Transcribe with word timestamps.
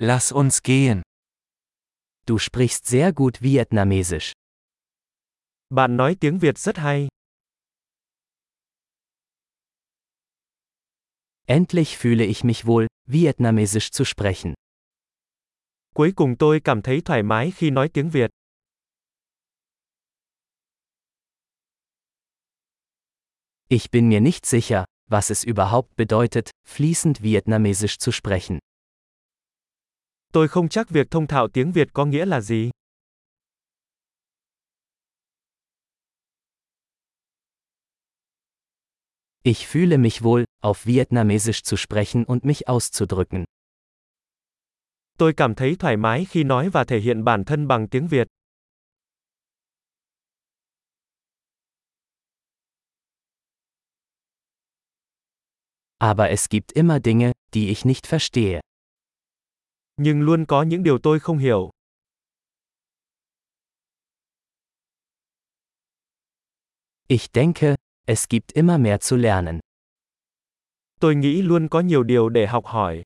Lass 0.00 0.30
uns 0.30 0.62
gehen. 0.62 1.02
Du 2.26 2.38
sprichst 2.38 2.86
sehr 2.86 3.12
gut 3.12 3.42
Vietnamesisch. 3.42 4.32
Bạn 5.70 5.96
nói 5.96 6.16
tiếng 6.20 6.38
Việt 6.38 6.58
rất 6.58 6.76
hay. 6.76 7.08
Endlich 11.48 11.98
fühle 11.98 12.24
ich 12.24 12.44
mich 12.44 12.64
wohl, 12.66 12.86
Vietnamesisch 13.08 13.90
zu 13.90 14.04
sprechen. 14.04 14.54
Cuối 15.94 16.12
cùng 16.16 16.36
tôi 16.38 16.60
cảm 16.64 16.82
thấy 16.82 17.00
thoải 17.04 17.22
mái 17.22 17.50
khi 17.50 17.70
nói 17.70 17.88
tiếng 17.88 18.10
Việt. 18.10 18.30
Ich 23.68 23.90
bin 23.90 24.08
mir 24.08 24.20
nicht 24.20 24.46
sicher, 24.46 24.84
was 25.10 25.30
es 25.30 25.44
überhaupt 25.44 25.96
bedeutet, 25.96 26.50
fließend 26.68 27.20
Vietnamesisch 27.22 27.98
zu 27.98 28.12
sprechen. 28.12 28.58
Tôi 30.32 30.48
không 30.48 30.68
chắc 30.68 30.90
việc 30.90 31.10
thông 31.10 31.26
thạo 31.26 31.48
tiếng 31.48 31.72
Việt 31.72 31.88
có 31.92 32.04
nghĩa 32.04 32.26
là 32.26 32.40
gì. 32.40 32.70
Ich 39.42 39.66
fühle 39.66 39.96
mich 39.96 40.22
wohl, 40.22 40.44
auf 40.62 40.84
Vietnamesisch 40.84 41.62
zu 41.62 41.76
sprechen 41.76 42.24
und 42.24 42.44
mich 42.44 42.66
auszudrücken. 42.66 43.44
Tôi 45.18 45.32
cảm 45.36 45.54
thấy 45.54 45.76
thoải 45.78 45.96
mái 45.96 46.24
khi 46.24 46.44
nói 46.44 46.68
và 46.68 46.84
thể 46.84 47.00
hiện 47.00 47.24
bản 47.24 47.44
thân 47.44 47.68
bằng 47.68 47.88
tiếng 47.88 48.08
Việt. 48.08 48.26
Aber 55.98 56.30
es 56.30 56.48
gibt 56.50 56.72
immer 56.74 57.00
Dinge, 57.04 57.32
die 57.54 57.68
ich 57.68 57.86
nicht 57.86 58.06
verstehe. 58.06 58.60
Nhưng 60.00 60.20
luôn 60.20 60.44
có 60.46 60.62
những 60.62 60.82
điều 60.82 60.98
tôi 60.98 61.20
không 61.20 61.38
hiểu. 61.38 61.70
Ich 67.08 67.32
denke, 67.34 67.76
es 68.06 68.28
gibt 68.28 68.52
immer 68.54 68.80
mehr 68.80 68.98
zu 68.98 69.16
lernen. 69.16 69.58
Tôi 71.00 71.14
nghĩ 71.14 71.42
luôn 71.42 71.68
có 71.68 71.80
nhiều 71.80 72.02
điều 72.02 72.28
để 72.28 72.46
học 72.46 72.66
hỏi. 72.66 73.02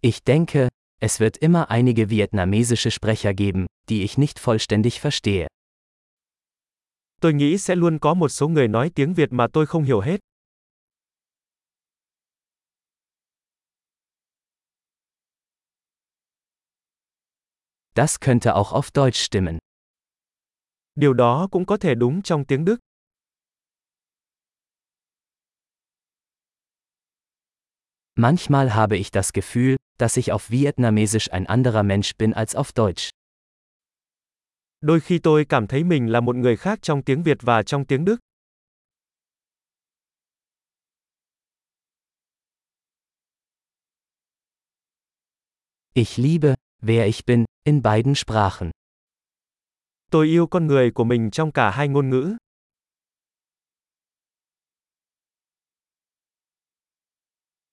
Ich 0.00 0.24
denke, 0.26 0.68
es 1.00 1.20
wird 1.20 1.40
immer 1.40 1.66
einige 1.68 2.10
vietnamesische 2.10 2.90
Sprecher 2.90 3.34
geben, 3.36 3.66
die 3.88 4.02
ich 4.02 4.18
nicht 4.18 4.38
vollständig 4.44 5.00
verstehe. 5.02 5.46
Tôi 7.20 7.32
nghĩ 7.32 7.58
sẽ 7.58 7.76
luôn 7.76 7.98
có 7.98 8.14
một 8.14 8.28
số 8.28 8.48
người 8.48 8.68
nói 8.68 8.90
tiếng 8.94 9.14
Việt 9.14 9.32
mà 9.32 9.46
tôi 9.52 9.66
không 9.66 9.82
hiểu 9.82 10.00
hết. 10.00 10.20
Das 17.98 18.20
könnte 18.20 18.54
auch 18.54 18.72
auf 18.72 18.92
Deutsch 18.92 19.20
stimmen. 19.20 19.58
Điều 20.94 21.12
đó 21.12 21.48
cũng 21.50 21.66
có 21.66 21.76
thể 21.76 21.94
đúng 21.94 22.22
trong 22.22 22.44
tiếng 22.44 22.64
Đức. 22.64 22.76
Manchmal 28.14 28.70
habe 28.70 28.96
ich 28.96 29.10
das 29.10 29.32
Gefühl, 29.32 29.76
dass 29.98 30.16
ich 30.16 30.32
auf 30.32 30.50
Vietnamesisch 30.50 31.28
ein 31.30 31.46
anderer 31.46 31.82
Mensch 31.82 32.16
bin 32.18 32.32
als 32.32 32.56
auf 32.56 32.72
Deutsch. 32.74 33.10
Đôi 34.80 35.00
khi 35.00 35.18
tôi 35.18 35.44
cảm 35.48 35.66
thấy 35.66 35.84
mình 35.84 36.12
là 36.12 36.20
một 36.20 36.36
người 36.36 36.56
khác 36.56 36.78
trong 36.82 37.02
tiếng 37.02 37.22
Việt 37.22 37.38
và 37.40 37.62
trong 37.62 37.84
tiếng 37.84 38.04
Đức. 38.04 38.16
Ich 45.94 46.18
liebe, 46.18 46.54
wer 46.82 47.06
ich 47.06 47.26
bin, 47.26 47.44
in 47.64 47.82
beiden 47.82 48.14
Sprachen. 48.14 48.70
Tôi 50.10 50.26
yêu 50.26 50.46
con 50.46 50.66
người 50.66 50.90
của 50.90 51.04
mình 51.04 51.30
trong 51.30 51.52
cả 51.52 51.70
hai 51.70 51.88
ngôn 51.88 52.10
ngữ. 52.10 52.36